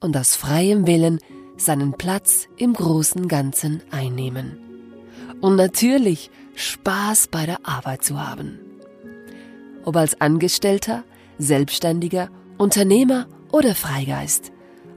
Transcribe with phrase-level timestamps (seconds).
[0.00, 1.20] und aus freiem Willen
[1.56, 4.58] seinen Platz im großen Ganzen einnehmen.
[5.40, 8.58] Und natürlich Spaß bei der Arbeit zu haben.
[9.84, 11.04] Ob als Angestellter,
[11.38, 14.52] Selbstständiger, Unternehmer oder Freigeist,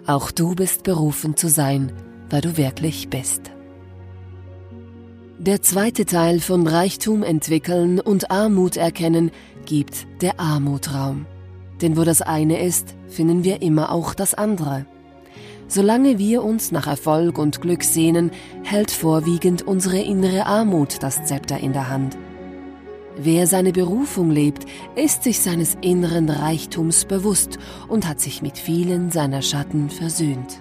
[0.08, 1.92] auch du bist berufen zu sein,
[2.30, 3.52] wer du wirklich bist.
[5.38, 9.32] Der zweite Teil von Reichtum entwickeln und Armut erkennen
[9.66, 11.26] gibt der Armutraum.
[11.82, 14.86] Denn wo das eine ist, finden wir immer auch das andere.
[15.74, 21.60] Solange wir uns nach Erfolg und Glück sehnen, hält vorwiegend unsere innere Armut das Zepter
[21.60, 22.18] in der Hand.
[23.16, 29.12] Wer seine Berufung lebt, ist sich seines inneren Reichtums bewusst und hat sich mit vielen
[29.12, 30.60] seiner Schatten versöhnt.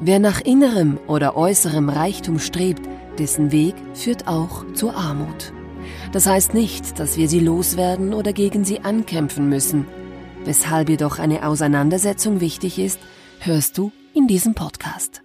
[0.00, 2.82] Wer nach innerem oder äußerem Reichtum strebt,
[3.20, 5.52] dessen Weg führt auch zur Armut.
[6.10, 9.86] Das heißt nicht, dass wir sie loswerden oder gegen sie ankämpfen müssen.
[10.44, 12.98] Weshalb jedoch eine Auseinandersetzung wichtig ist,
[13.46, 15.22] hörst du in diesem Podcast.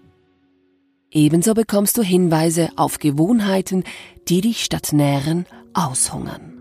[1.12, 3.84] Ebenso bekommst du Hinweise auf Gewohnheiten,
[4.28, 6.53] die dich statt nähren aushungern.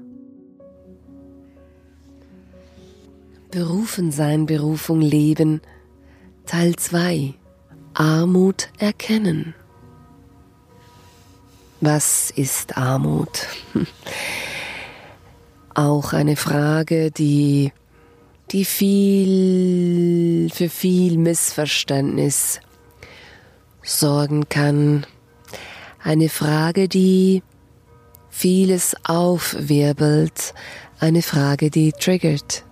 [3.50, 5.60] Berufen sein, Berufung leben.
[6.46, 7.34] Teil 2.
[7.94, 9.54] Armut erkennen.
[11.80, 13.46] Was ist Armut?
[15.74, 17.72] Auch eine Frage, die,
[18.50, 20.17] die viel,
[20.50, 22.60] für viel Missverständnis
[23.82, 25.06] sorgen kann.
[26.02, 27.42] Eine Frage, die
[28.30, 30.54] vieles aufwirbelt.
[31.00, 32.64] Eine Frage, die triggert.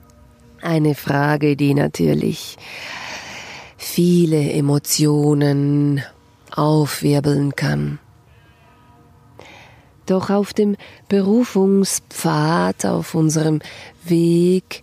[0.62, 2.56] Eine Frage, die natürlich
[3.76, 6.02] viele Emotionen
[6.50, 7.98] aufwirbeln kann.
[10.06, 10.76] Doch auf dem
[11.08, 13.60] Berufungspfad, auf unserem
[14.04, 14.82] Weg,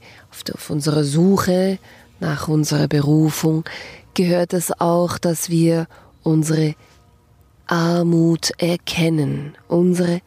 [0.53, 1.79] auf, unserer Suche
[2.19, 3.63] nach unserer Berufung,
[4.13, 5.87] gehört es auch, dass wir
[6.23, 6.75] unsere
[7.67, 10.21] Armut erkennen, unsere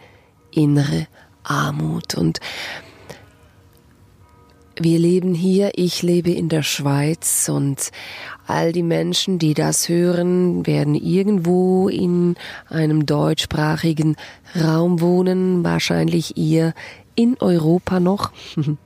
[0.50, 1.06] innere
[1.44, 2.14] Armut.
[2.14, 2.40] Und
[4.78, 7.90] wir leben hier, ich lebe in der Schweiz und
[8.46, 12.36] all die Menschen, die das hören, werden irgendwo in
[12.68, 14.16] einem deutschsprachigen
[14.54, 16.74] Raum wohnen, wahrscheinlich ihr
[17.14, 18.32] in Europa noch.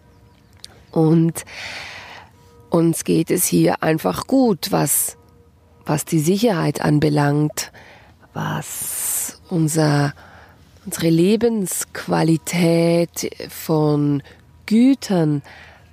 [0.93, 1.45] Und
[2.71, 5.19] uns geht es hier einfach gut, was,
[5.85, 7.73] was die Sicherheit anbelangt,
[8.33, 10.15] was unser,
[10.85, 14.23] unsere Lebensqualität von
[14.67, 15.43] Gütern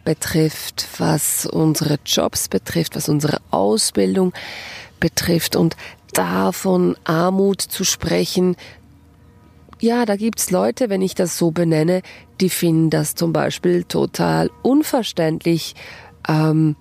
[0.06, 4.34] betrifft, was unsere Jobs betrifft, was unsere Ausbildung
[5.00, 5.76] betrifft und
[6.14, 8.56] davon Armut zu sprechen,
[9.80, 12.02] ja, da gibt's Leute, wenn ich das so benenne,
[12.42, 15.76] die finden das zum Beispiel total unverständlich.
[16.28, 16.76] Ähm,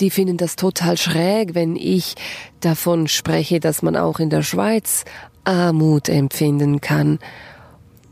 [0.00, 2.14] die finden das total schräg, wenn ich
[2.60, 5.04] davon spreche, dass man auch in der Schweiz
[5.44, 7.18] Armut empfinden kann.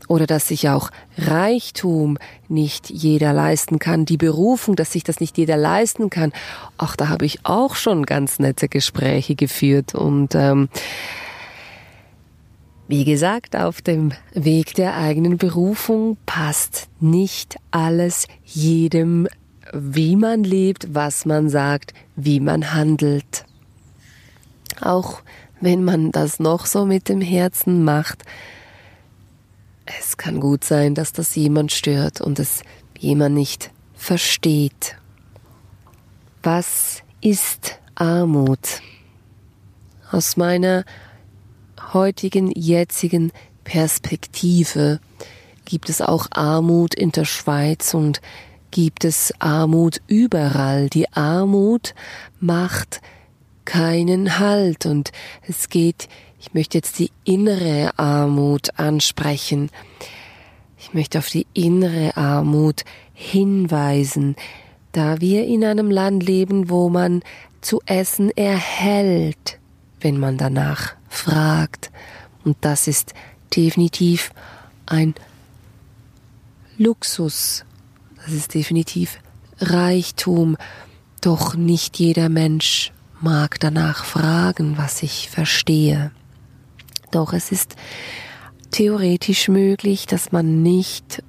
[0.08, 2.16] Oder dass sich auch Reichtum
[2.48, 6.32] nicht jeder leisten kann, die Berufung, dass sich das nicht jeder leisten kann.
[6.78, 9.96] Ach, da habe ich auch schon ganz nette Gespräche geführt.
[9.96, 10.68] Und ähm,
[12.86, 19.26] wie gesagt, auf dem Weg der eigenen Berufung passt nicht alles jedem,
[19.72, 23.44] wie man lebt, was man sagt, wie man handelt.
[24.80, 25.22] Auch
[25.60, 28.24] wenn man das noch so mit dem Herzen macht,
[29.98, 32.62] es kann gut sein, dass das jemand stört und es
[32.98, 34.96] jemand nicht versteht.
[36.42, 38.82] Was ist Armut?
[40.10, 40.84] Aus meiner
[41.92, 43.32] heutigen, jetzigen
[43.64, 45.00] Perspektive
[45.64, 48.20] gibt es auch Armut in der Schweiz und
[48.76, 50.90] gibt es Armut überall.
[50.90, 51.94] Die Armut
[52.40, 53.00] macht
[53.64, 55.12] keinen Halt und
[55.48, 59.70] es geht, ich möchte jetzt die innere Armut ansprechen.
[60.76, 62.84] Ich möchte auf die innere Armut
[63.14, 64.36] hinweisen,
[64.92, 67.22] da wir in einem Land leben, wo man
[67.62, 69.58] zu essen erhält,
[70.02, 71.90] wenn man danach fragt.
[72.44, 73.14] Und das ist
[73.56, 74.32] definitiv
[74.84, 75.14] ein
[76.76, 77.64] Luxus.
[78.26, 79.20] Das ist definitiv
[79.60, 80.56] Reichtum.
[81.20, 86.10] Doch nicht jeder Mensch mag danach fragen, was ich verstehe.
[87.12, 87.76] Doch es ist
[88.72, 91.22] theoretisch möglich, dass man nicht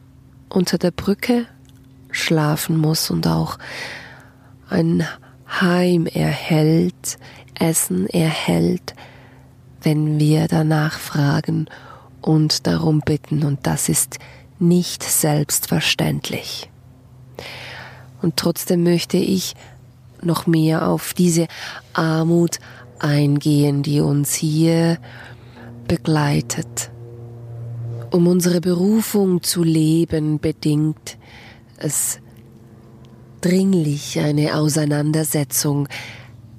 [0.49, 1.45] unter der Brücke
[2.09, 3.59] schlafen muss und auch
[4.67, 5.07] ein
[5.47, 7.19] Heim erhält,
[7.53, 8.95] Essen erhält,
[9.83, 11.67] wenn wir danach fragen
[12.21, 13.43] und darum bitten.
[13.43, 14.17] Und das ist
[14.57, 16.71] nicht selbstverständlich.
[18.21, 19.55] Und trotzdem möchte ich
[20.21, 21.47] noch mehr auf diese
[21.93, 22.59] Armut
[22.99, 24.97] eingehen, die uns hier
[25.87, 26.89] begleitet.
[28.11, 31.17] Um unsere Berufung zu leben, bedingt
[31.77, 32.19] es
[33.41, 35.87] dringlich eine Auseinandersetzung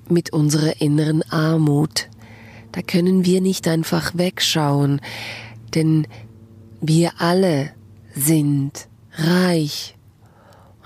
[0.08, 2.08] mit unserer inneren Armut.
[2.72, 5.00] Da können wir nicht einfach wegschauen,
[5.74, 6.06] denn
[6.80, 7.70] wir alle
[8.14, 9.97] sind reich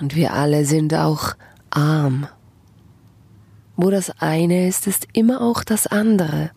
[0.01, 1.35] und wir alle sind auch
[1.71, 2.27] arm.
[3.77, 6.51] Wo das eine ist, ist immer auch das andere.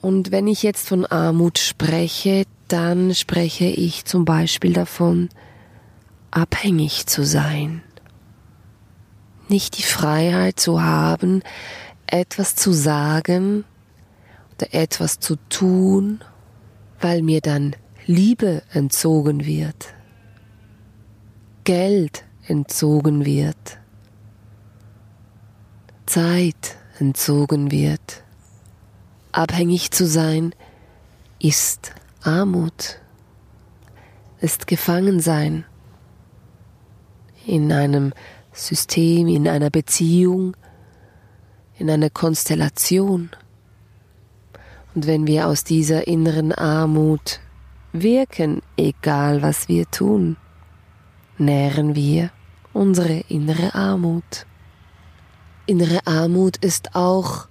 [0.00, 5.28] Und wenn ich jetzt von Armut spreche, dann spreche ich zum Beispiel davon,
[6.30, 7.82] abhängig zu sein.
[9.48, 11.42] Nicht die Freiheit zu haben,
[12.06, 13.64] etwas zu sagen
[14.56, 16.20] oder etwas zu tun,
[17.00, 17.76] weil mir dann
[18.06, 19.94] Liebe entzogen wird,
[21.64, 23.78] Geld entzogen wird,
[26.06, 28.24] Zeit entzogen wird.
[29.30, 30.56] Abhängig zu sein
[31.38, 32.98] ist Armut,
[34.40, 35.64] ist Gefangensein
[37.46, 38.12] in einem
[38.52, 40.56] System, in einer Beziehung,
[41.78, 43.30] in einer Konstellation.
[44.96, 47.38] Und wenn wir aus dieser inneren Armut
[47.92, 50.36] wirken, egal was wir tun,
[51.44, 52.30] nähren wir
[52.72, 54.46] unsere innere Armut.
[55.66, 57.48] Innere Armut ist auch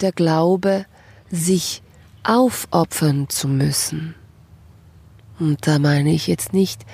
[0.00, 0.86] der Glaube,
[1.30, 1.82] sich
[2.22, 4.14] aufopfern zu müssen.
[5.38, 6.84] Und da meine ich jetzt nicht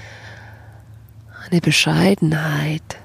[1.50, 2.98] eine Bescheidenheit,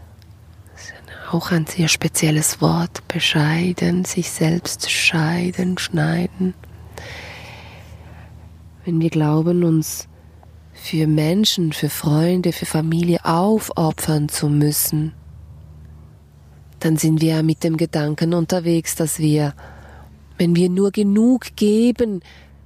[1.31, 6.54] auch ein sehr spezielles Wort, bescheiden, sich selbst scheiden, schneiden.
[8.86, 10.08] Wenn wir glauben, uns
[10.77, 15.13] für Menschen, für Freunde, für Familie aufopfern zu müssen,
[16.79, 19.53] dann sind wir mit dem Gedanken unterwegs, dass wir,
[20.38, 22.21] wenn wir nur genug geben,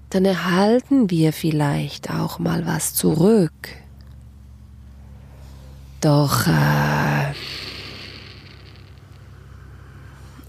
[0.09, 3.69] dann erhalten wir vielleicht auch mal was zurück.
[6.01, 7.33] Doch äh,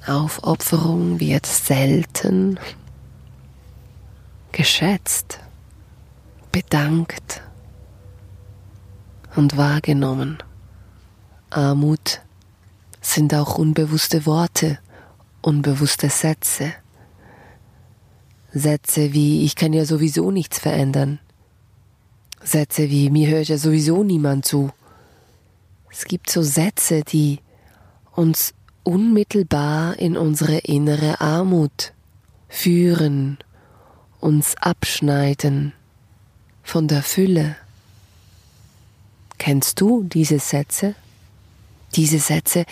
[0.06, 2.58] Aufopferung wird selten
[4.50, 5.38] geschätzt,
[6.50, 7.42] bedankt
[9.36, 10.38] und wahrgenommen.
[11.50, 12.20] Armut
[13.00, 14.78] sind auch unbewusste Worte,
[15.40, 16.72] unbewusste Sätze.
[18.52, 21.18] Sätze wie ich kann ja sowieso nichts verändern.
[22.42, 24.70] Sätze wie mir hört ja sowieso niemand zu.
[25.90, 27.40] Es gibt so Sätze, die
[28.14, 31.92] uns unmittelbar in unsere innere Armut
[32.48, 33.38] führen,
[34.20, 35.72] uns abschneiden
[36.62, 37.56] von der Fülle.
[39.42, 40.94] Kennst du diese Sätze?
[41.94, 42.64] diese Sätze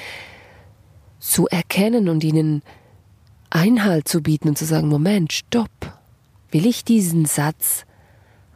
[1.19, 2.63] zu erkennen und ihnen
[3.51, 5.71] Einhalt zu bieten und zu sagen, Moment, stopp,
[6.51, 7.85] will ich diesen Satz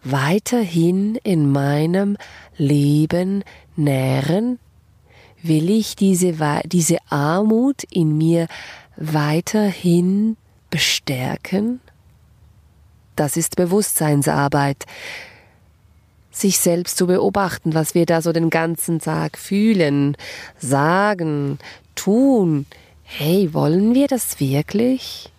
[0.02, 2.16] weiterhin in meinem
[2.56, 3.44] Leben
[3.76, 4.58] nähren?
[5.42, 8.46] Will ich diese, diese Armut in mir
[8.96, 10.36] weiterhin
[10.70, 11.80] bestärken?
[13.16, 14.86] Das ist Bewusstseinsarbeit
[16.36, 20.16] sich selbst zu beobachten, was wir da so den ganzen Tag fühlen,
[20.58, 21.60] sagen,
[21.94, 22.66] tun.
[23.02, 25.30] Hey, wollen wir das wirklich?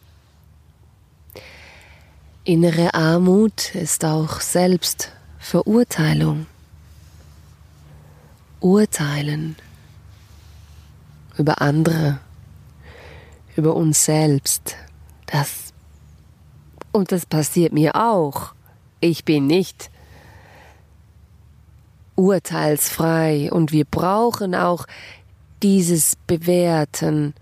[2.44, 6.46] Innere Armut ist auch Selbstverurteilung.
[8.60, 9.56] Urteilen
[11.38, 12.20] über andere,
[13.56, 14.76] über uns selbst.
[15.26, 15.74] Das
[16.92, 18.54] und das passiert mir auch.
[19.02, 19.90] Ich bin nicht
[22.16, 24.86] urteilsfrei und wir brauchen auch
[25.62, 27.34] dieses Bewerten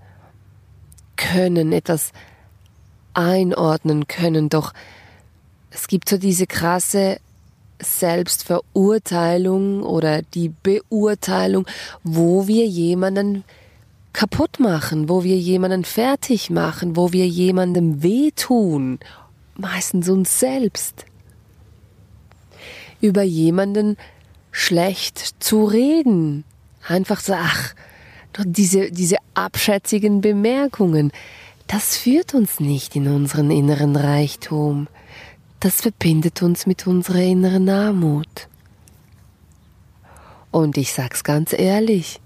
[1.16, 2.12] können, etwas
[3.14, 4.50] einordnen können.
[4.50, 4.74] Doch
[5.72, 7.18] es gibt so diese krasse
[7.82, 11.66] Selbstverurteilung oder die Beurteilung,
[12.04, 13.44] wo wir jemanden
[14.14, 19.00] kaputt machen, wo wir jemanden fertig machen, wo wir jemandem wehtun,
[19.56, 21.06] meistens uns selbst.
[23.02, 23.98] Über jemanden
[24.54, 26.46] schlecht zu reden,
[26.88, 27.74] einfach so, ach,
[28.46, 31.12] diese, diese abschätzigen Bemerkungen,
[31.68, 34.88] das führt uns nicht in unseren inneren Reichtum.
[35.60, 38.48] Das verbindet uns mit unserer inneren Armut.
[40.52, 42.22] Und ich sag's ganz ehrlich,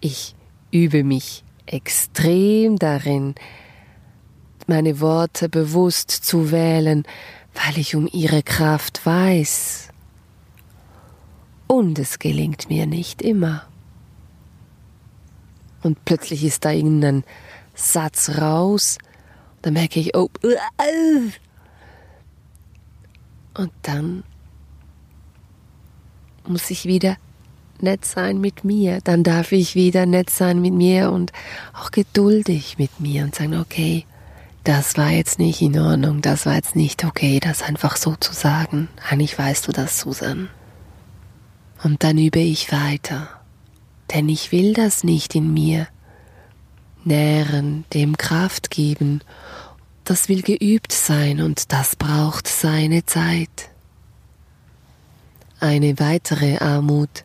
[0.00, 0.34] ich
[0.72, 3.36] übe mich extrem darin,
[4.66, 7.04] meine Worte bewusst zu wählen,
[7.54, 9.90] weil ich um ihre Kraft weiß.
[11.66, 13.66] Und es gelingt mir nicht immer.
[15.82, 17.24] Und plötzlich ist da irgendein
[17.74, 18.98] Satz raus,
[19.62, 20.30] da merke ich, oh,
[23.54, 24.22] und dann
[26.46, 27.16] muss ich wieder
[27.80, 29.00] nett sein mit mir.
[29.02, 31.32] Dann darf ich wieder nett sein mit mir und
[31.74, 34.06] auch geduldig mit mir und sagen, okay,
[34.64, 38.32] das war jetzt nicht in Ordnung, das war jetzt nicht okay, das einfach so zu
[38.32, 38.88] sagen.
[39.08, 40.48] Eigentlich weißt du das, Susan.
[41.82, 43.28] Und dann übe ich weiter,
[44.12, 45.86] denn ich will das nicht in mir
[47.04, 49.20] nähren, dem Kraft geben.
[50.04, 53.70] Das will geübt sein und das braucht seine Zeit.
[55.60, 57.24] Eine weitere Armut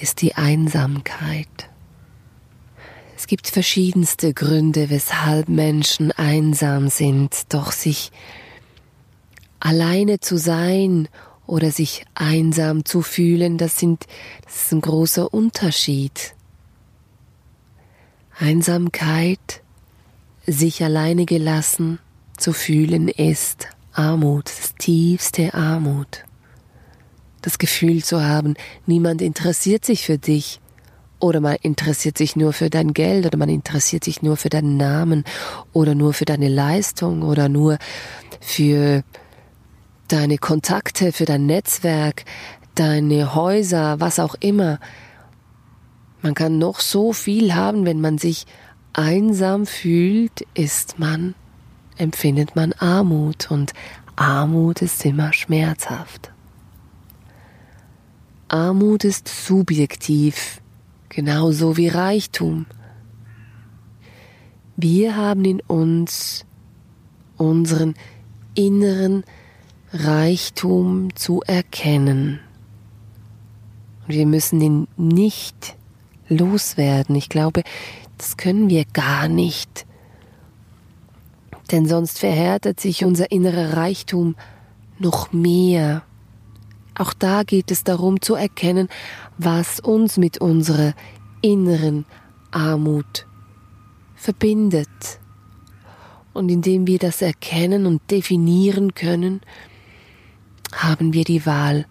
[0.00, 1.70] ist die Einsamkeit.
[3.16, 8.12] Es gibt verschiedenste Gründe, weshalb Menschen einsam sind, doch sich
[9.60, 11.08] alleine zu sein
[11.46, 14.06] oder sich einsam zu fühlen, das, sind,
[14.44, 16.34] das ist ein großer Unterschied.
[18.38, 19.62] Einsamkeit,
[20.46, 21.98] sich alleine gelassen
[22.36, 26.24] zu fühlen, ist Armut, das tiefste Armut
[27.44, 28.54] das Gefühl zu haben,
[28.86, 30.60] niemand interessiert sich für dich.
[31.20, 34.76] Oder man interessiert sich nur für dein Geld oder man interessiert sich nur für deinen
[34.76, 35.24] Namen
[35.72, 37.78] oder nur für deine Leistung oder nur
[38.40, 39.04] für
[40.14, 42.24] deine Kontakte, für dein Netzwerk,
[42.76, 44.78] deine Häuser, was auch immer.
[46.22, 48.46] Man kann noch so viel haben, wenn man sich
[48.92, 51.34] einsam fühlt, ist man,
[51.96, 53.72] empfindet man Armut und
[54.14, 56.30] Armut ist immer schmerzhaft.
[58.46, 60.60] Armut ist subjektiv,
[61.08, 62.66] genauso wie Reichtum.
[64.76, 66.44] Wir haben in uns
[67.36, 67.94] unseren
[68.54, 69.24] inneren
[69.94, 72.40] Reichtum zu erkennen.
[74.06, 75.76] Und wir müssen ihn nicht
[76.28, 77.14] loswerden.
[77.14, 77.62] Ich glaube,
[78.18, 79.86] das können wir gar nicht.
[81.70, 84.34] Denn sonst verhärtet sich unser innerer Reichtum
[84.98, 86.02] noch mehr.
[86.96, 88.88] Auch da geht es darum zu erkennen,
[89.38, 90.94] was uns mit unserer
[91.40, 92.04] inneren
[92.50, 93.26] Armut
[94.16, 94.88] verbindet.
[96.32, 99.40] Und indem wir das erkennen und definieren können,
[100.76, 101.86] haben wir die Wahl,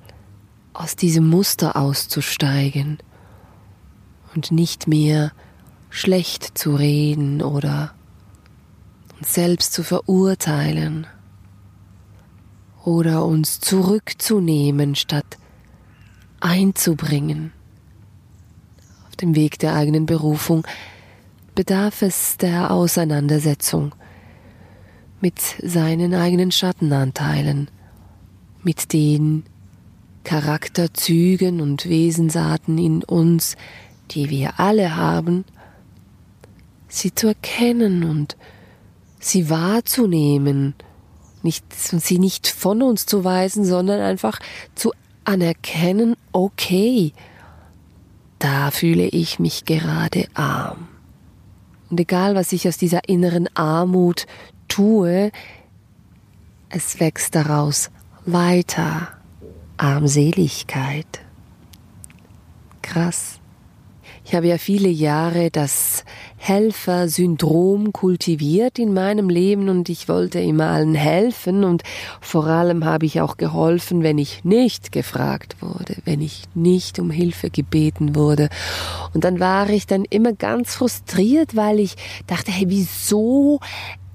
[0.74, 2.98] aus diesem Muster auszusteigen
[4.36, 5.32] und nicht mehr
[5.90, 7.94] schlecht zu reden oder
[9.20, 11.06] uns selbst zu verurteilen
[12.84, 15.38] oder uns zurückzunehmen statt
[16.40, 17.54] einzubringen.
[19.08, 20.66] Auf dem Weg der eigenen Berufung
[21.54, 23.94] bedarf es der Auseinandersetzung
[25.22, 27.70] mit seinen eigenen Schattenanteilen,
[28.63, 29.43] mit den
[30.24, 33.55] Charakterzügen und Wesensarten in uns,
[34.12, 35.46] die wir alle haben,
[36.88, 38.38] sie zu erkennen und
[39.20, 40.75] sie wahrzunehmen
[41.43, 44.39] nicht, sie nicht von uns zu weisen, sondern einfach
[44.75, 44.93] zu
[45.25, 47.13] anerkennen, okay,
[48.39, 50.88] da fühle ich mich gerade arm.
[51.89, 54.25] Und egal, was ich aus dieser inneren Armut
[54.67, 55.32] tue,
[56.70, 57.91] es wächst daraus
[58.25, 59.10] weiter
[59.77, 61.22] Armseligkeit.
[62.82, 63.39] Krass.
[64.25, 66.06] Ich habe ja viele Jahre das
[66.38, 71.84] Helfersyndrom kultiviert in meinem Leben und ich wollte immer allen helfen und
[72.22, 77.12] vor allem habe ich auch geholfen, wenn ich nicht gefragt wurde, wenn ich nicht um
[77.12, 78.48] Hilfe gebeten wurde.
[79.13, 81.96] Und dann war ich dann immer ganz frustriert, weil ich
[82.27, 83.60] dachte, hey, wieso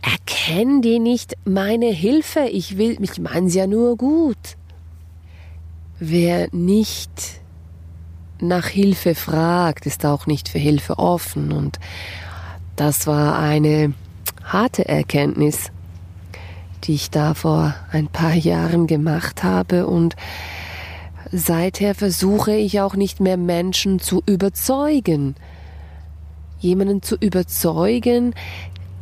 [0.03, 2.49] erkennen die nicht meine Hilfe?
[2.51, 4.57] Ich will, ich meine ja nur gut.
[5.99, 7.11] Wer nicht
[8.41, 11.79] nach Hilfe fragt, ist auch nicht für Hilfe offen und
[12.77, 13.93] Das war eine
[14.45, 15.73] harte Erkenntnis,
[16.85, 20.15] die ich da vor ein paar Jahren gemacht habe und
[21.33, 25.35] seither versuche ich auch nicht mehr Menschen zu überzeugen.
[26.61, 28.33] Jemanden zu überzeugen,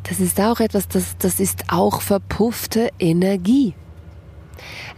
[0.08, 3.74] das ist auch etwas, das, das ist auch verpuffte Energie.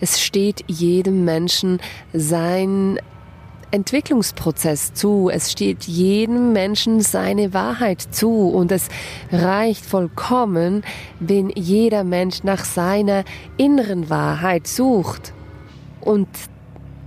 [0.01, 1.81] Es steht jedem Menschen
[2.13, 3.01] sein
[3.71, 5.29] Entwicklungsprozess zu.
[5.31, 8.89] Es steht jedem Menschen seine Wahrheit zu und es
[9.31, 10.83] reicht vollkommen,
[11.21, 13.25] wenn jeder Mensch nach seiner
[13.57, 15.33] inneren Wahrheit sucht.
[16.01, 16.29] Und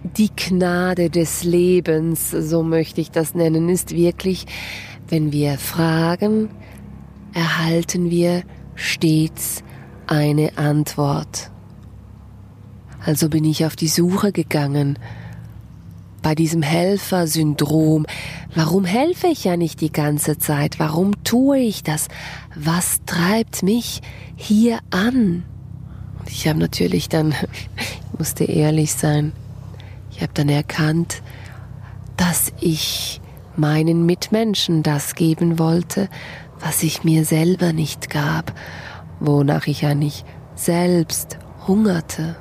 [0.03, 4.46] die Gnade des Lebens, so möchte ich das nennen, ist wirklich,
[5.08, 6.50] wenn wir fragen,
[7.34, 8.44] erhalten wir
[8.76, 9.64] stets
[10.08, 11.52] eine Antwort.
[13.06, 15.00] Also bin ich auf die Suche gegangen
[16.22, 18.06] bei diesem Helfersyndrom.
[18.54, 20.80] Warum helfe ich ja nicht die ganze Zeit?
[20.80, 22.10] Warum tue ich das?
[22.56, 24.02] Was treibt mich
[24.36, 25.44] hier an?
[26.20, 27.32] Und ich habe natürlich dann,
[27.78, 29.32] ich musste ehrlich sein,
[30.12, 31.24] ich habe dann erkannt,
[32.18, 33.20] dass ich
[33.56, 36.10] meinen Mitmenschen das geben wollte,
[36.63, 38.53] was ich mir selber nicht gab,
[39.20, 40.25] wonach ich nicht
[40.56, 42.36] selbst hungerte.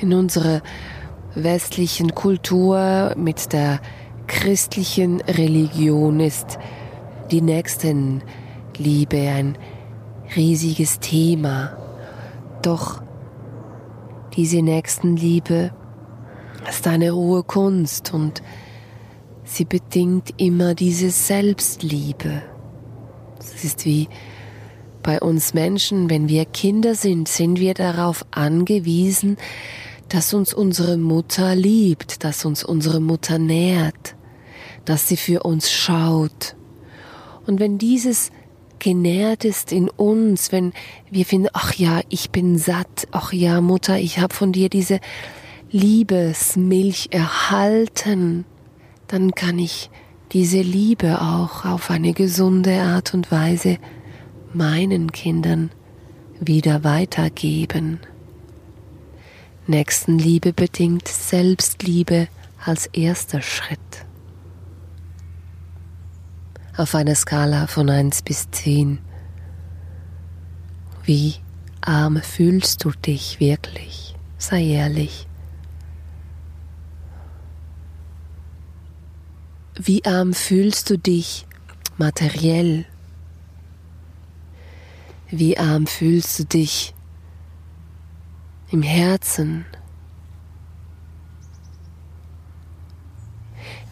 [0.00, 0.62] In unserer
[1.34, 3.80] westlichen Kultur mit der
[4.26, 6.58] christlichen Religion ist
[7.30, 8.22] die Nächstenliebe
[9.18, 9.58] ein
[10.36, 11.76] riesiges Thema.
[12.62, 13.02] Doch
[14.34, 15.72] diese Nächstenliebe
[16.68, 18.42] ist eine hohe Kunst und
[19.50, 22.42] sie bedingt immer diese Selbstliebe.
[23.40, 24.08] Es ist wie
[25.02, 29.36] bei uns Menschen, wenn wir Kinder sind, sind wir darauf angewiesen,
[30.08, 34.14] dass uns unsere Mutter liebt, dass uns unsere Mutter nährt,
[34.84, 36.54] dass sie für uns schaut.
[37.46, 38.30] Und wenn dieses
[38.78, 40.72] genährt ist in uns, wenn
[41.10, 45.00] wir finden, ach ja, ich bin satt, ach ja, Mutter, ich habe von dir diese
[45.70, 48.44] Liebesmilch erhalten,
[49.10, 49.90] dann kann ich
[50.30, 53.78] diese Liebe auch auf eine gesunde Art und Weise
[54.52, 55.70] meinen Kindern
[56.38, 57.98] wieder weitergeben.
[59.66, 62.28] Nächstenliebe bedingt Selbstliebe
[62.64, 63.78] als erster Schritt.
[66.76, 69.00] Auf einer Skala von 1 bis 10.
[71.04, 71.34] Wie
[71.80, 74.14] arm fühlst du dich wirklich?
[74.38, 75.26] Sei ehrlich.
[79.74, 81.46] Wie arm fühlst du dich
[81.96, 82.86] materiell?
[85.30, 86.94] Wie arm fühlst du dich
[88.70, 89.64] im Herzen.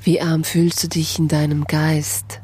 [0.03, 2.41] Wie arm fühlst du dich in deinem Geist?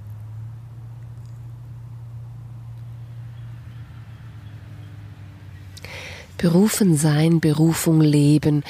[6.36, 8.64] Berufen sein, Berufung leben,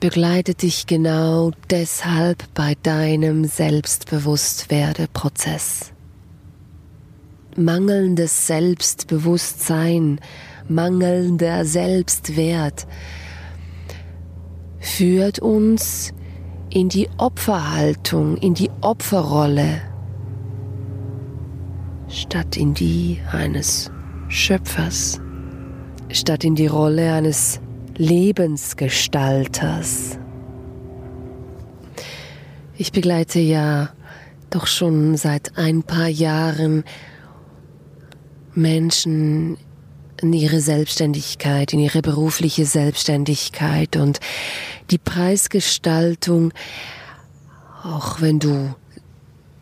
[0.00, 5.92] begleitet dich genau deshalb bei deinem Selbstbewusstwerdeprozess.
[7.56, 10.20] Mangelndes Selbstbewusstsein
[10.68, 12.86] mangelnder Selbstwert
[14.78, 16.12] führt uns
[16.70, 19.80] in die Opferhaltung, in die Opferrolle,
[22.08, 23.90] statt in die eines
[24.28, 25.20] Schöpfers,
[26.10, 27.60] statt in die Rolle eines
[27.96, 30.18] Lebensgestalters.
[32.76, 33.88] Ich begleite ja
[34.50, 36.84] doch schon seit ein paar Jahren
[38.54, 39.56] Menschen
[40.20, 44.20] in ihre Selbstständigkeit, in ihre berufliche Selbstständigkeit und
[44.90, 46.52] die Preisgestaltung,
[47.82, 48.74] auch wenn du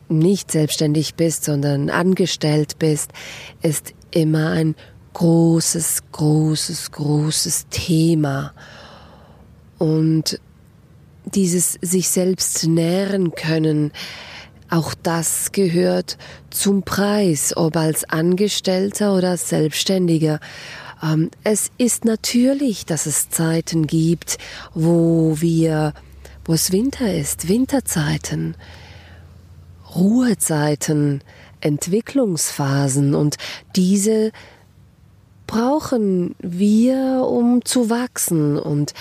[0.08, 3.12] nicht selbstständig bist, sondern angestellt bist,
[3.62, 4.74] ist immer ein
[5.14, 8.52] großes, großes, großes Thema.
[9.78, 10.38] Und
[11.24, 13.92] dieses sich selbst nähren können,
[14.70, 16.18] auch das gehört
[16.50, 20.40] zum Preis, ob als Angestellter oder als Selbstständiger.
[21.02, 24.38] Ähm, es ist natürlich, dass es Zeiten gibt,
[24.74, 25.92] wo wir,
[26.44, 28.56] wo es Winter ist, Winterzeiten,
[29.94, 31.22] Ruhezeiten,
[31.60, 33.36] Entwicklungsphasen und
[33.76, 34.32] diese
[35.46, 38.94] brauchen wir, um zu wachsen und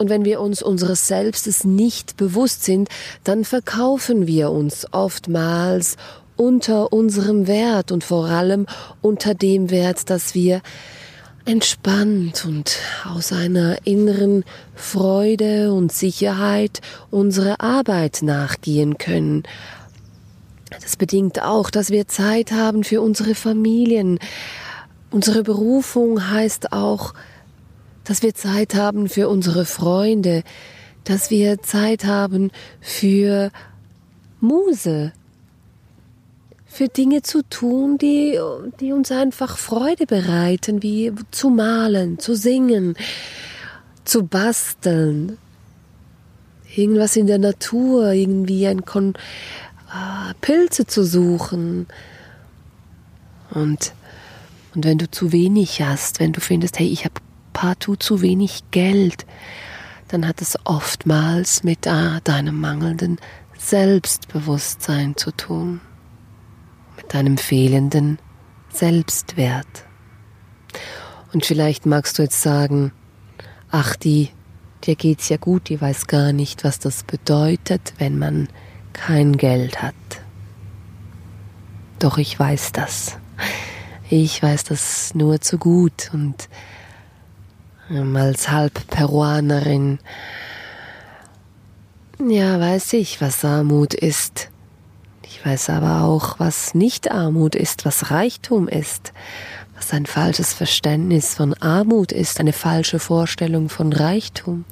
[0.00, 2.88] und wenn wir uns unseres Selbstes nicht bewusst sind,
[3.24, 5.96] dann verkaufen wir uns oftmals
[6.36, 8.66] unter unserem Wert und vor allem
[9.02, 10.62] unter dem Wert, dass wir
[11.44, 12.78] entspannt und
[13.12, 19.42] aus einer inneren Freude und Sicherheit unsere Arbeit nachgehen können.
[20.80, 24.18] Das bedingt auch, dass wir Zeit haben für unsere Familien.
[25.10, 27.14] Unsere Berufung heißt auch,
[28.04, 30.42] dass wir Zeit haben für unsere Freunde,
[31.04, 33.50] dass wir Zeit haben für
[34.40, 35.12] Muse,
[36.66, 38.38] für Dinge zu tun, die,
[38.80, 42.94] die uns einfach Freude bereiten, wie zu malen, zu singen,
[44.04, 45.38] zu basteln,
[46.76, 49.14] irgendwas in der Natur, irgendwie ein Kon
[49.88, 51.86] äh, Pilze zu suchen.
[53.50, 53.92] Und,
[54.74, 57.14] und wenn du zu wenig hast, wenn du findest, hey, ich habe
[57.52, 59.26] partout zu wenig Geld,
[60.08, 63.18] dann hat es oftmals mit ah, deinem mangelnden
[63.58, 65.80] Selbstbewusstsein zu tun,
[66.96, 68.18] mit deinem fehlenden
[68.72, 69.84] Selbstwert.
[71.32, 72.92] Und vielleicht magst du jetzt sagen,
[73.70, 74.30] ach, die,
[74.84, 78.48] dir geht's ja gut, die weiß gar nicht, was das bedeutet, wenn man
[78.92, 79.94] kein Geld hat.
[81.98, 83.18] Doch ich weiß das.
[84.10, 86.48] Ich weiß das nur zu gut und
[87.90, 89.98] ähm, als Halbperuanerin,
[92.26, 94.48] ja, weiß ich, was Armut ist.
[95.22, 99.12] Ich weiß aber auch, was nicht Armut ist, was Reichtum ist,
[99.76, 104.64] was ein falsches Verständnis von Armut ist, eine falsche Vorstellung von Reichtum.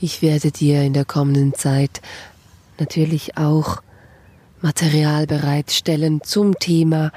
[0.00, 2.00] Ich werde dir in der kommenden Zeit
[2.78, 3.80] natürlich auch
[4.60, 7.12] Material bereitstellen zum Thema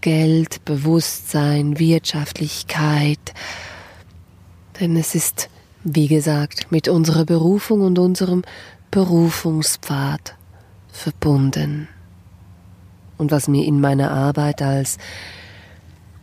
[0.00, 3.34] Geld, Bewusstsein, Wirtschaftlichkeit.
[4.80, 5.50] Denn es ist,
[5.84, 8.42] wie gesagt, mit unserer Berufung und unserem
[8.90, 10.34] Berufungspfad
[10.88, 11.88] verbunden.
[13.18, 14.98] Und was mir in meiner Arbeit als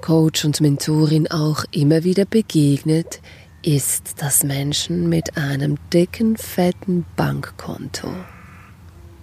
[0.02, 3.22] Coach und Mentorin auch immer wieder begegnet,
[3.62, 8.10] ist, dass Menschen mit einem dicken, fetten Bankkonto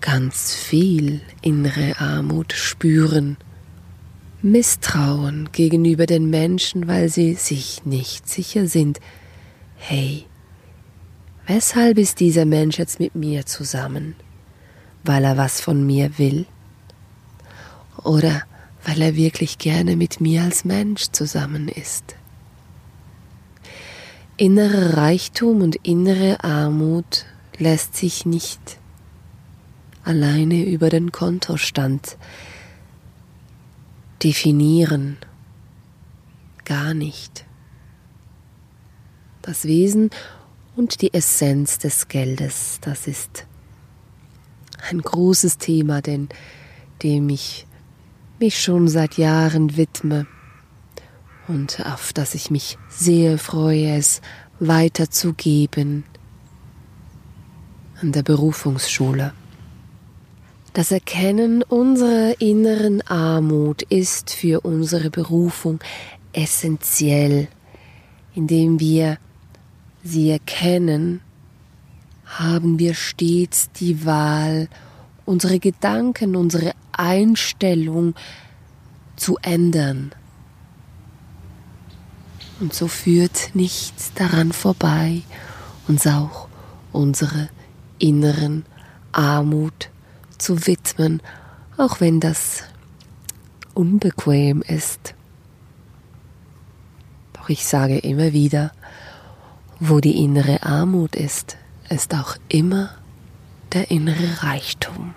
[0.00, 3.36] ganz viel innere Armut spüren
[4.42, 9.00] Misstrauen gegenüber den Menschen, weil sie sich nicht sicher sind,
[9.76, 10.24] hey,
[11.46, 14.14] weshalb ist dieser Mensch jetzt mit mir zusammen?
[15.02, 16.46] Weil er was von mir will?
[18.04, 18.42] Oder
[18.84, 22.14] weil er wirklich gerne mit mir als Mensch zusammen ist?
[24.36, 27.24] Innerer Reichtum und innere Armut
[27.58, 28.78] lässt sich nicht
[30.06, 32.16] alleine über den Kontostand
[34.22, 35.16] definieren.
[36.64, 37.44] Gar nicht.
[39.42, 40.10] Das Wesen
[40.76, 43.46] und die Essenz des Geldes, das ist
[44.88, 46.28] ein großes Thema, denn
[47.02, 47.66] dem ich
[48.38, 50.26] mich schon seit Jahren widme
[51.48, 54.20] und auf das ich mich sehr freue, es
[54.60, 56.04] weiterzugeben
[58.00, 59.32] an der Berufungsschule.
[60.76, 65.80] Das Erkennen unserer inneren Armut ist für unsere Berufung
[66.34, 67.48] essentiell.
[68.34, 69.16] Indem wir
[70.04, 71.22] sie erkennen,
[72.26, 74.68] haben wir stets die Wahl,
[75.24, 78.14] unsere Gedanken, unsere Einstellung
[79.16, 80.12] zu ändern.
[82.60, 85.22] Und so führt nichts daran vorbei,
[85.88, 86.48] uns auch
[86.92, 87.48] unsere
[87.98, 88.66] inneren
[89.12, 89.88] Armut
[90.38, 91.22] zu widmen,
[91.76, 92.64] auch wenn das
[93.74, 95.14] unbequem ist.
[97.32, 98.72] Doch ich sage immer wieder,
[99.78, 101.56] wo die innere Armut ist,
[101.90, 102.90] ist auch immer
[103.72, 105.14] der innere Reichtum.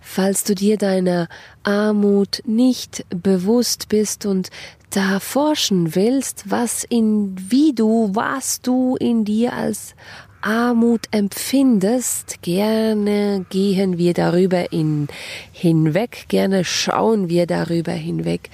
[0.00, 1.28] Falls du dir deiner
[1.64, 4.50] Armut nicht bewusst bist und
[4.90, 9.96] da forschen willst, was in, wie du, was du in dir als
[10.44, 15.08] Armut empfindest, gerne gehen wir darüber in,
[15.52, 18.50] hinweg, gerne schauen wir darüber hinweg.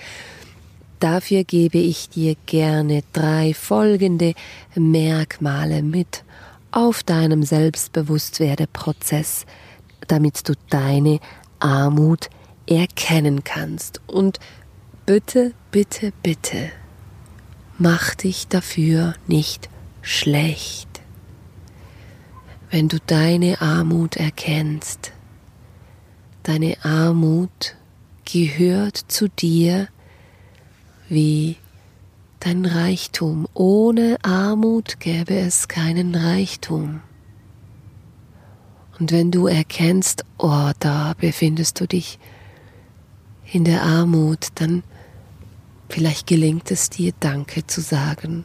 [1.01, 4.35] Dafür gebe ich dir gerne drei folgende
[4.77, 6.23] Merkmale mit
[6.71, 9.45] auf deinem Selbstbewusstwerdeprozess,
[10.07, 11.19] damit du deine
[11.59, 12.31] Armut
[12.69, 14.01] erkennen kannst.
[14.07, 14.39] Und
[15.07, 16.71] bitte, bitte, bitte,
[17.79, 19.69] mach dich dafür nicht
[20.03, 20.90] schlecht
[22.71, 25.13] wenn du deine Armut erkennst.
[26.45, 27.77] Deine Armut
[28.25, 29.89] gehört zu dir
[31.09, 31.57] wie
[32.39, 33.47] dein Reichtum.
[33.55, 37.01] Ohne Armut gäbe es keinen Reichtum.
[38.99, 42.19] Und wenn du erkennst, oh, da befindest du dich
[43.53, 44.85] in der Armut, dann
[45.89, 48.45] vielleicht gelingt es dir, Danke zu sagen,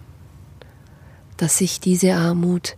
[1.38, 2.76] dass sich diese Armut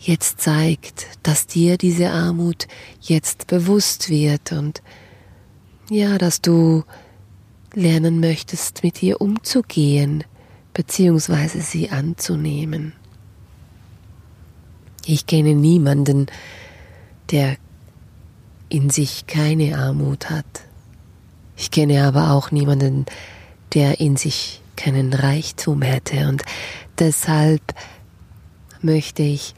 [0.00, 2.66] jetzt zeigt, dass dir diese Armut
[3.00, 4.82] jetzt bewusst wird und
[5.90, 6.84] ja, dass du
[7.74, 10.24] lernen möchtest, mit ihr umzugehen,
[10.72, 12.94] beziehungsweise sie anzunehmen.
[15.04, 16.26] Ich kenne niemanden,
[17.30, 17.56] der
[18.68, 20.62] in sich keine Armut hat.
[21.56, 23.04] Ich kenne aber auch niemanden,
[23.74, 26.28] der in sich keinen Reichtum hätte.
[26.28, 26.42] Und
[26.98, 27.62] deshalb
[28.80, 29.54] möchte ich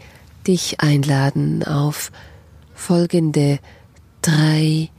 [0.47, 2.11] dich einladen, auf
[2.75, 3.59] folgende
[4.23, 4.91] drei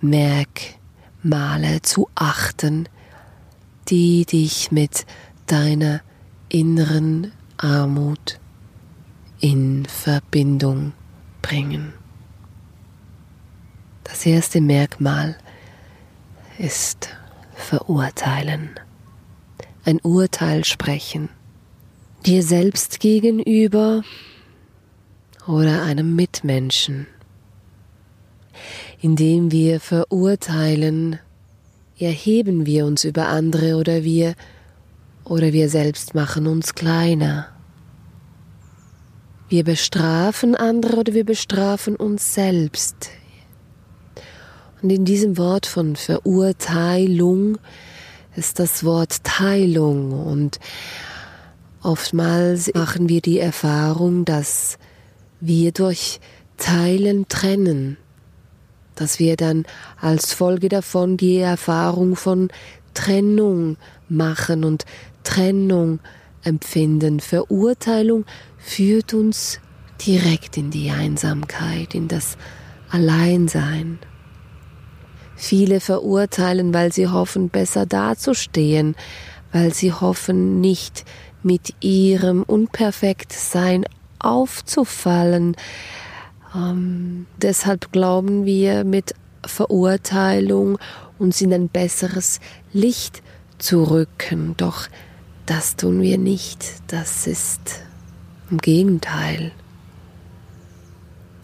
[0.00, 2.88] Merkmale zu achten,
[3.88, 5.06] die dich mit
[5.46, 6.00] deiner
[6.48, 8.38] inneren Armut
[9.40, 10.92] in Verbindung
[11.42, 11.92] bringen.
[14.04, 15.36] Das erste Merkmal
[16.58, 17.10] ist
[17.54, 18.70] verurteilen,
[19.84, 21.28] ein Urteil sprechen,
[22.26, 24.02] dir selbst gegenüber
[25.50, 27.06] oder einem Mitmenschen.
[29.00, 31.18] Indem wir verurteilen,
[31.98, 34.34] erheben wir uns über andere oder wir
[35.24, 37.48] oder wir selbst machen uns kleiner.
[39.48, 43.10] Wir bestrafen andere oder wir bestrafen uns selbst.
[44.82, 47.58] Und in diesem Wort von Verurteilung
[48.36, 50.60] ist das Wort Teilung und
[51.82, 54.78] oftmals machen wir die Erfahrung, dass
[55.40, 56.20] wir durch
[56.56, 57.96] Teilen trennen,
[58.94, 59.64] dass wir dann
[60.00, 62.48] als Folge davon die Erfahrung von
[62.94, 63.76] Trennung
[64.08, 64.84] machen und
[65.24, 66.00] Trennung
[66.44, 67.20] empfinden.
[67.20, 68.24] Verurteilung
[68.58, 69.60] führt uns
[70.06, 72.36] direkt in die Einsamkeit, in das
[72.90, 73.98] Alleinsein.
[75.36, 78.94] Viele verurteilen, weil sie hoffen, besser dazustehen,
[79.52, 81.04] weil sie hoffen, nicht
[81.42, 83.86] mit ihrem Unperfektsein
[84.20, 85.56] aufzufallen.
[86.54, 90.78] Ähm, deshalb glauben wir mit Verurteilung
[91.18, 92.40] uns in ein besseres
[92.72, 93.22] Licht
[93.58, 94.54] zu rücken.
[94.56, 94.88] Doch
[95.46, 96.64] das tun wir nicht.
[96.88, 97.82] Das ist
[98.50, 99.52] im Gegenteil.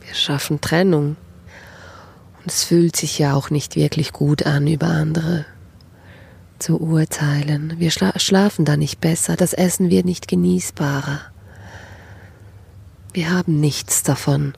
[0.05, 1.17] Wir schaffen Trennung.
[2.43, 5.45] Und es fühlt sich ja auch nicht wirklich gut an, über andere
[6.59, 7.75] zu urteilen.
[7.79, 11.21] Wir schla schlafen da nicht besser, das Essen wird nicht genießbarer.
[13.17, 14.53] Wir haben nichts davon,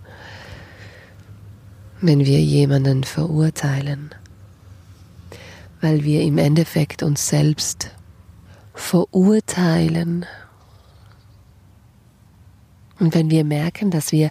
[2.01, 4.13] wenn wir jemanden verurteilen,
[5.81, 7.93] weil wir im Endeffekt uns selbst
[8.75, 10.27] verurteilen.
[12.99, 14.29] Und wenn wir merken, dass wir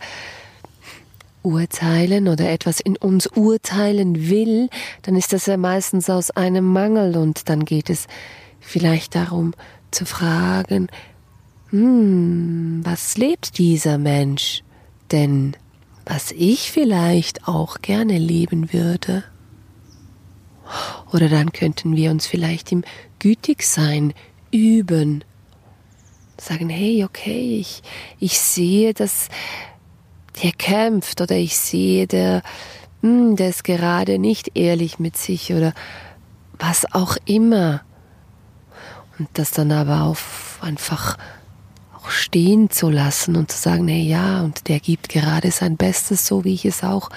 [1.42, 4.70] urteilen oder etwas in uns urteilen will,
[5.04, 8.08] dann ist das ja meistens aus einem Mangel und dann geht es
[8.60, 9.54] vielleicht darum
[9.92, 10.90] zu fragen,
[11.70, 14.64] hm, was lebt dieser Mensch
[15.12, 15.56] denn,
[16.06, 19.24] was ich vielleicht auch gerne leben würde?
[21.12, 22.84] Oder dann könnten wir uns vielleicht im
[23.20, 24.14] Gütigsein
[24.52, 25.24] üben
[26.40, 27.82] sagen, hey, okay, ich,
[28.20, 29.30] ich sehe, dass
[30.44, 32.44] der kämpft oder ich sehe, der,
[33.02, 35.74] hm, der ist gerade nicht ehrlich mit sich oder
[36.60, 37.82] was auch immer.
[39.18, 41.18] Und das dann aber auf einfach
[42.10, 46.44] stehen zu lassen und zu sagen, hey, ja, und der gibt gerade sein Bestes, so
[46.44, 47.10] wie ich es auch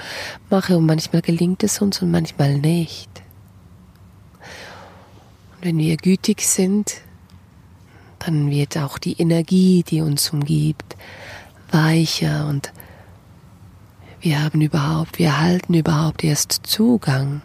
[0.49, 0.77] mache.
[0.77, 3.11] Und manchmal gelingt es uns und manchmal nicht.
[5.57, 6.97] Und wenn wir gütig sind,
[8.19, 10.97] dann wird auch die Energie, die uns umgibt,
[11.71, 12.73] weicher und
[14.21, 17.41] wir haben überhaupt, wir erhalten überhaupt erst Zugang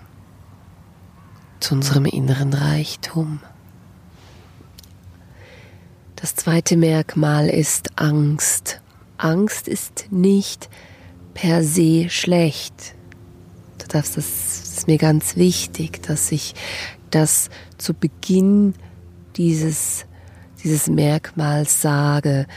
[1.61, 3.39] zu unserem inneren Reichtum.
[6.15, 8.81] Das zweite Merkmal ist Angst.
[9.17, 10.69] Angst ist nicht
[11.33, 12.95] per se schlecht.
[13.77, 14.25] Du darfst, das
[14.77, 16.55] ist mir ganz wichtig, dass ich
[17.11, 18.73] das zu Beginn
[19.35, 20.05] dieses
[20.65, 22.47] dieses Merkmal sage.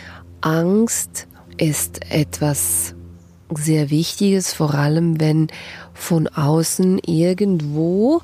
[0.40, 2.94] Angst ist etwas
[3.54, 5.48] sehr Wichtiges, vor allem wenn
[5.92, 8.22] von außen irgendwo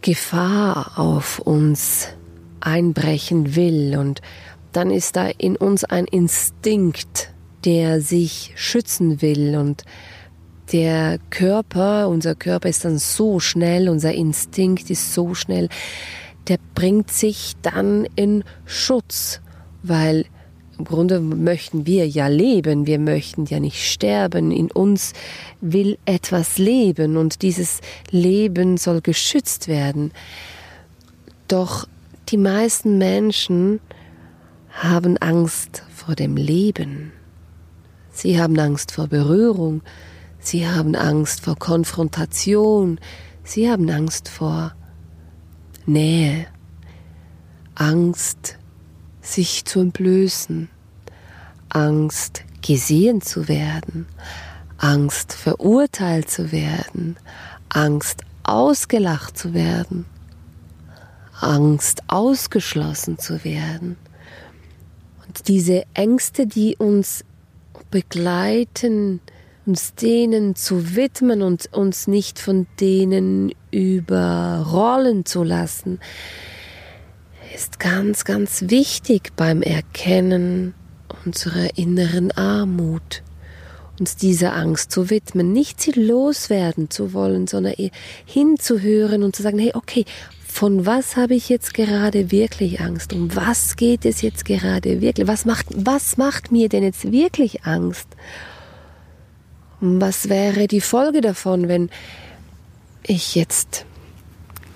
[0.00, 2.08] Gefahr auf uns
[2.60, 3.98] einbrechen will.
[3.98, 4.22] Und
[4.72, 7.32] dann ist da in uns ein Instinkt,
[7.64, 9.84] der sich schützen will und
[10.72, 15.68] der Körper, unser Körper ist dann so schnell, unser Instinkt ist so schnell,
[16.48, 19.40] der bringt sich dann in Schutz,
[19.82, 20.26] weil
[20.78, 25.12] im Grunde möchten wir ja leben, wir möchten ja nicht sterben, in uns
[25.60, 27.80] will etwas leben und dieses
[28.10, 30.12] Leben soll geschützt werden.
[31.48, 31.86] Doch
[32.30, 33.80] die meisten Menschen
[34.70, 37.12] haben Angst vor dem Leben.
[38.12, 39.82] Sie haben Angst vor Berührung,
[40.38, 42.98] sie haben Angst vor Konfrontation,
[43.44, 44.74] sie haben Angst vor
[45.86, 46.46] Nähe,
[47.74, 48.58] Angst,
[49.22, 50.68] sich zu entblößen,
[51.68, 54.06] Angst, gesehen zu werden,
[54.78, 57.16] Angst, verurteilt zu werden,
[57.68, 60.06] Angst, ausgelacht zu werden,
[61.40, 63.96] Angst, ausgeschlossen zu werden.
[65.30, 67.24] Und diese Ängste, die uns
[67.92, 69.20] begleiten,
[69.64, 76.00] uns denen zu widmen und uns nicht von denen überrollen zu lassen,
[77.54, 80.74] ist ganz, ganz wichtig beim Erkennen
[81.24, 83.22] unserer inneren Armut
[84.00, 87.74] uns dieser Angst zu widmen, nicht sie loswerden zu wollen, sondern
[88.24, 90.06] hinzuhören und zu sagen, hey, okay,
[90.50, 93.12] von was habe ich jetzt gerade wirklich Angst?
[93.12, 95.26] Um was geht es jetzt gerade wirklich?
[95.26, 98.06] Was macht, was macht mir denn jetzt wirklich Angst?
[99.80, 101.90] Was wäre die Folge davon, wenn
[103.02, 103.86] ich jetzt,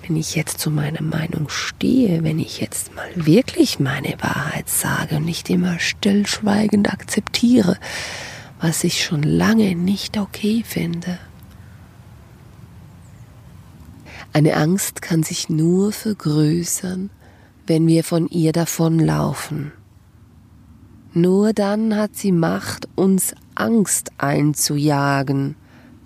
[0.05, 5.17] wenn ich jetzt zu meiner Meinung stehe, wenn ich jetzt mal wirklich meine Wahrheit sage
[5.17, 7.77] und nicht immer stillschweigend akzeptiere,
[8.59, 11.19] was ich schon lange nicht okay finde?
[14.35, 17.09] Eine Angst kann sich nur vergrößern,
[17.67, 19.71] wenn wir von ihr davonlaufen.
[21.13, 25.55] Nur dann hat sie Macht, uns Angst einzujagen.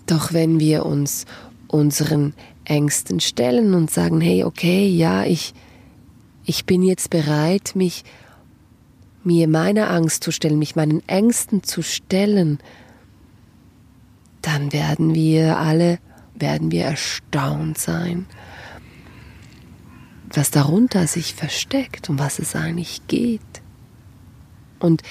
[0.05, 1.25] Doch wenn wir uns
[1.67, 5.55] unseren Ängsten stellen und sagen, hey, okay, ja, ich,
[6.45, 8.03] ich bin jetzt bereit, mich
[9.23, 12.59] mir meiner Angst zu stellen, mich meinen Ängsten zu stellen,
[14.43, 15.97] dann werden wir alle
[16.41, 18.25] werden wir erstaunt sein,
[20.33, 23.41] was darunter sich versteckt, um was es eigentlich geht.
[24.79, 25.01] Und,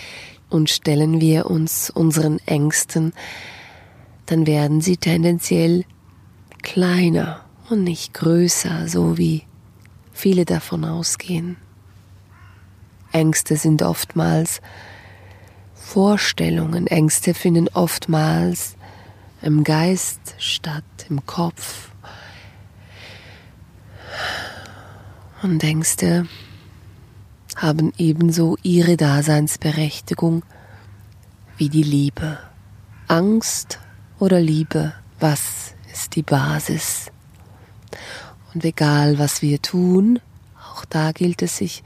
[0.49, 3.12] und stellen wir uns unseren Ängsten,
[4.27, 5.85] dann werden sie tendenziell
[6.62, 9.45] kleiner und nicht größer, so wie
[10.12, 11.57] viele davon ausgehen.
[13.12, 14.61] Ängste sind oftmals
[15.75, 18.77] Vorstellungen, Ängste finden oftmals
[19.42, 21.90] im Geist statt im Kopf.
[25.42, 26.27] Und Ängste
[27.57, 30.44] haben ebenso ihre Daseinsberechtigung
[31.57, 32.38] wie die Liebe.
[33.07, 33.79] Angst
[34.18, 37.11] oder Liebe, was ist die Basis?
[38.55, 40.20] Und egal, was wir tun,
[40.72, 41.83] auch da gilt es sich,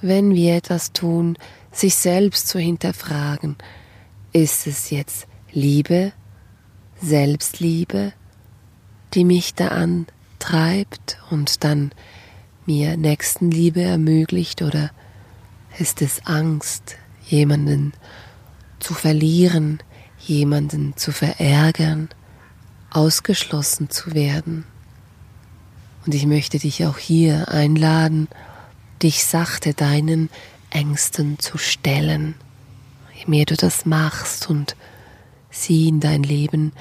[0.00, 1.38] wenn wir etwas tun,
[1.70, 3.56] sich selbst zu hinterfragen,
[4.32, 6.12] ist es jetzt Liebe
[7.02, 8.12] Selbstliebe,
[9.14, 11.92] die mich da antreibt und dann
[12.64, 14.90] mir Nächstenliebe ermöglicht oder
[15.78, 17.92] ist es Angst, jemanden
[18.78, 19.80] zu verlieren,
[20.20, 22.08] jemanden zu verärgern,
[22.90, 24.64] ausgeschlossen zu werden?
[26.06, 28.28] Und ich möchte dich auch hier einladen,
[29.02, 30.30] dich sachte deinen
[30.70, 32.34] Ängsten zu stellen.
[33.14, 34.76] Je mehr du das machst und
[35.50, 36.72] sie in dein Leben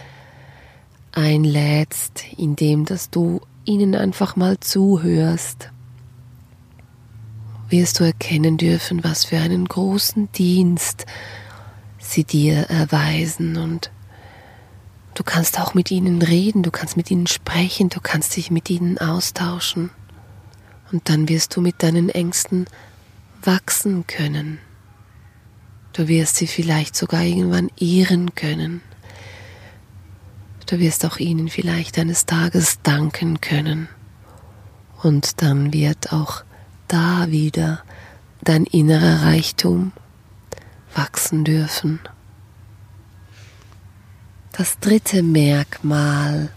[1.12, 5.70] einlädst, indem dass du ihnen einfach mal zuhörst,
[7.70, 11.06] wirst du erkennen dürfen, was für einen großen Dienst
[12.00, 13.92] sie dir erweisen und
[15.14, 18.70] du kannst auch mit ihnen reden, du kannst mit ihnen sprechen, du kannst dich mit
[18.70, 19.92] ihnen austauschen
[20.92, 22.66] und dann wirst du mit deinen Ängsten
[23.44, 24.60] wachsen können.
[25.94, 28.82] Du wirst sie vielleicht sogar irgendwann ehren können.
[30.72, 33.90] Du wirst auch ihnen vielleicht eines Tages danken können.
[35.04, 36.46] Und dann wird auch
[36.88, 37.84] da wieder
[38.42, 39.92] dein innerer Reichtum
[40.96, 42.00] wachsen dürfen.
[44.54, 46.54] Das dritte Merkmal,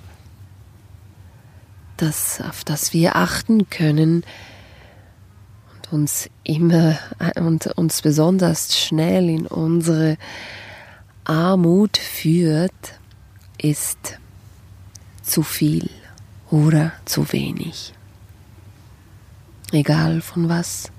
[1.97, 4.23] das, auf das wir achten können,
[5.91, 6.97] uns immer
[7.35, 10.19] und uns besonders schnell in unsere
[11.25, 13.01] Armut führt,
[13.65, 14.19] ist
[15.23, 15.89] zu viel
[16.51, 17.95] oder zu wenig.
[19.73, 20.93] Egal von was.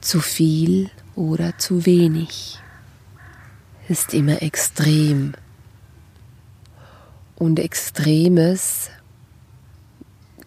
[0.00, 2.60] Zu viel oder zu wenig
[3.88, 5.34] ist immer extrem.
[7.34, 8.90] Und Extremes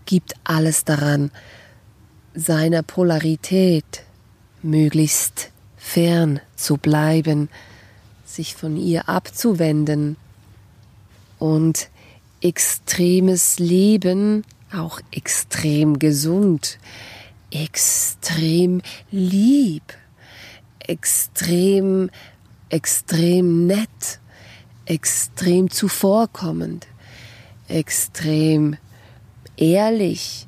[0.06, 1.30] gibt alles daran,
[2.34, 4.04] seiner Polarität
[4.62, 7.50] möglichst fern zu bleiben,
[8.34, 10.18] sich von ihr abzuwenden.
[11.40, 11.90] Und
[12.42, 16.80] extremes Leben, auch extrem gesund,
[17.52, 18.82] extrem
[19.12, 19.94] lieb,
[20.80, 22.10] extrem,
[22.70, 24.20] extrem nett,
[24.86, 26.88] extrem zuvorkommend,
[27.68, 28.78] extrem
[29.58, 30.48] ehrlich,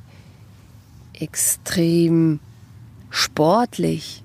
[1.14, 2.40] extrem
[3.10, 4.24] sportlich,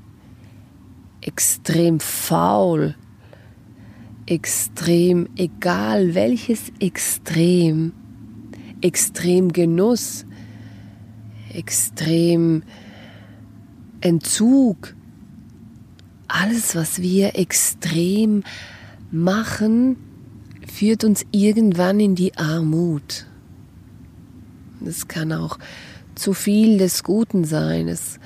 [1.21, 2.97] extrem faul,
[4.31, 7.93] extrem egal welches Extrem,
[8.81, 10.24] extrem Genuss,
[11.53, 12.62] extrem
[14.01, 14.95] Entzug,
[16.28, 18.45] alles, was wir extrem
[19.11, 19.97] machen,
[20.72, 23.26] führt uns irgendwann in die Armut.
[24.87, 25.59] Es kann auch
[26.14, 27.89] zu viel des Guten sein.
[27.89, 28.20] Es,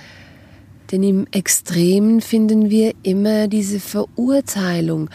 [0.92, 5.08] denn im Extremen finden wir immer diese Verurteilung,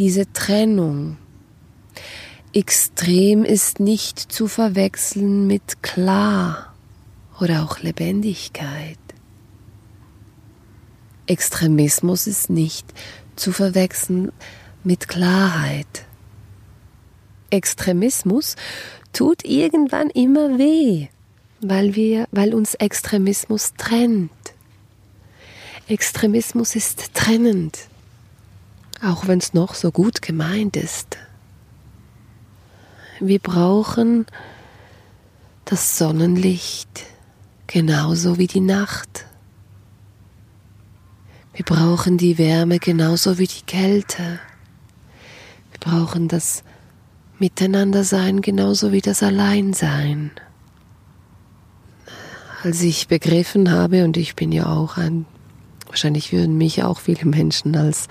[0.00, 1.18] diese Trennung.
[2.54, 6.74] Extrem ist nicht zu verwechseln mit klar
[7.38, 8.96] oder auch Lebendigkeit.
[11.26, 12.86] Extremismus ist nicht
[13.36, 14.32] zu verwechseln
[14.84, 16.06] mit Klarheit.
[17.50, 18.56] Extremismus
[19.12, 21.08] tut irgendwann immer weh,
[21.60, 24.30] weil wir, weil uns Extremismus trennt.
[25.88, 27.89] Extremismus ist trennend,
[29.02, 31.16] auch wenn es noch so gut gemeint ist.
[33.20, 34.26] Wir brauchen
[35.64, 37.04] das Sonnenlicht
[37.66, 39.26] genauso wie die Nacht.
[41.52, 44.40] Wir brauchen die Wärme genauso wie die Kälte.
[45.70, 46.64] Wir brauchen das
[47.38, 50.30] Miteinandersein genauso wie das Alleinsein.
[52.62, 55.24] Als ich begriffen habe, und ich bin ja auch ein,
[55.86, 58.08] wahrscheinlich würden mich auch viele Menschen als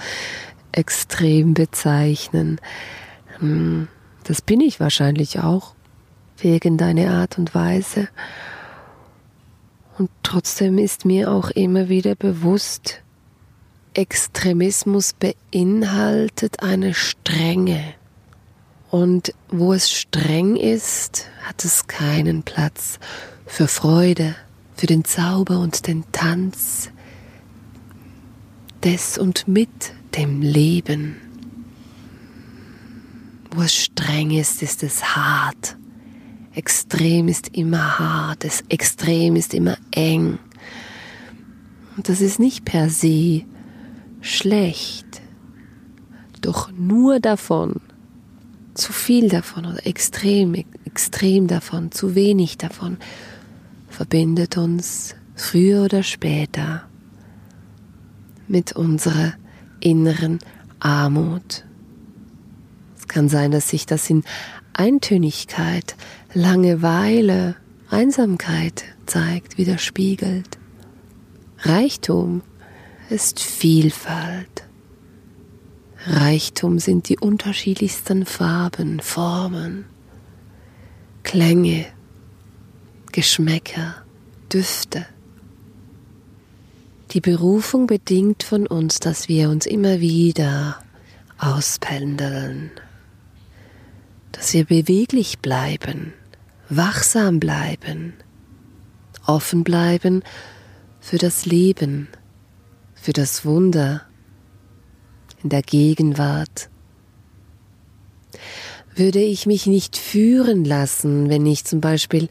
[0.72, 2.60] extrem bezeichnen,
[3.40, 3.88] hm,
[4.24, 5.74] das bin ich wahrscheinlich auch,
[6.38, 8.08] wegen deiner Art und Weise.
[9.98, 13.02] Und trotzdem ist mir auch immer wieder bewusst,
[13.94, 17.84] Extremismus beinhaltet eine Strenge.
[18.92, 23.00] Und wo es streng ist, hat es keinen Platz
[23.46, 24.36] für Freude,
[24.76, 26.92] für den Zauber und den Tanz
[28.84, 31.16] des und mit dem Leben.
[33.52, 35.78] Wo es streng ist, ist es hart.
[36.54, 40.40] Extrem ist immer hart, das Extrem ist immer eng.
[41.96, 43.44] Und das ist nicht per se
[44.22, 45.22] schlecht,
[46.42, 47.82] doch nur davon,
[48.74, 50.56] zu viel davon oder extrem,
[50.86, 52.98] extrem davon, zu wenig davon,
[53.90, 56.88] verbindet uns früher oder später
[58.48, 59.34] mit unserer
[59.80, 60.40] inneren
[60.80, 61.66] Armut.
[62.98, 64.24] Es kann sein, dass sich das in
[64.74, 65.96] Eintönigkeit,
[66.34, 67.56] Langeweile,
[67.90, 70.58] Einsamkeit zeigt, widerspiegelt.
[71.60, 72.42] Reichtum
[73.10, 74.68] ist Vielfalt.
[76.06, 79.86] Reichtum sind die unterschiedlichsten Farben, Formen,
[81.24, 81.86] Klänge,
[83.12, 83.96] Geschmäcker,
[84.54, 85.06] Düfte.
[87.12, 90.78] Die Berufung bedingt von uns, dass wir uns immer wieder
[91.40, 92.70] auspendeln,
[94.32, 96.14] dass wir beweglich bleiben,
[96.70, 98.14] wachsam bleiben,
[99.26, 100.22] offen bleiben
[101.00, 102.10] für das Leben,
[102.94, 104.04] für das Wunder
[105.42, 106.70] in der Gegenwart.
[108.94, 112.28] Würde ich mich nicht führen lassen, wenn ich zum Beispiel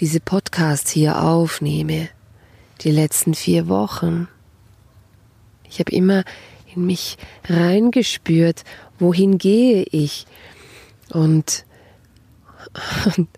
[0.00, 2.08] diese Podcasts hier aufnehme,
[2.84, 4.28] die letzten vier Wochen.
[5.68, 6.24] Ich habe immer
[6.74, 7.16] in mich
[7.48, 8.64] reingespürt,
[8.98, 10.26] wohin gehe ich.
[11.10, 11.64] Und,
[13.16, 13.28] und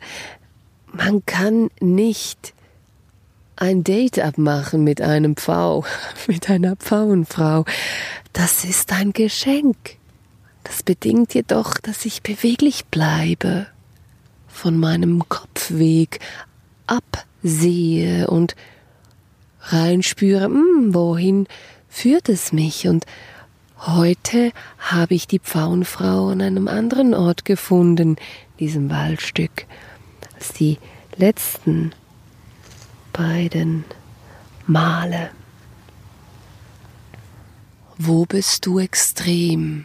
[0.92, 2.55] man kann nicht
[3.57, 5.84] ein Date abmachen mit einem Pfau,
[6.26, 7.64] mit einer Pfauenfrau,
[8.32, 9.76] das ist ein Geschenk.
[10.64, 13.66] Das bedingt jedoch, dass ich beweglich bleibe,
[14.49, 16.20] von meinem Kopfweg
[16.86, 18.57] absehe und
[19.73, 21.47] reinspüre, hm, wohin
[21.89, 22.87] führt es mich?
[22.89, 23.07] Und
[23.79, 28.17] heute habe ich die Pfauenfrau an einem anderen Ort gefunden,
[28.59, 29.67] diesem Waldstück,
[30.35, 30.79] als die
[31.17, 31.93] letzten
[33.12, 33.85] beiden
[34.67, 35.31] Male.
[37.97, 39.85] Wo bist du extrem?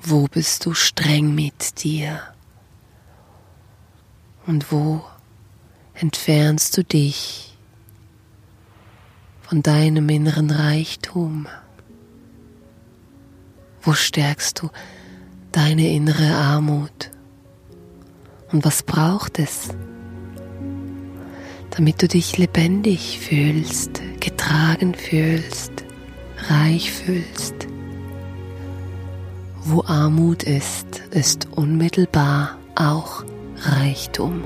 [0.00, 2.20] Wo bist du streng mit dir?
[4.46, 5.04] Und wo
[5.94, 7.53] entfernst du dich
[9.54, 11.46] von deinem inneren Reichtum?
[13.82, 14.70] Wo stärkst du
[15.52, 17.12] deine innere Armut?
[18.50, 19.68] Und was braucht es?
[21.70, 25.72] damit du dich lebendig fühlst, getragen fühlst,
[26.48, 27.54] reich fühlst.
[29.64, 33.24] Wo Armut ist, ist unmittelbar auch
[33.56, 34.44] Reichtum.